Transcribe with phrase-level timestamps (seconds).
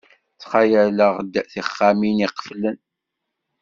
[0.33, 2.77] Ttxayaleɣ-d tixxamin iqeflen.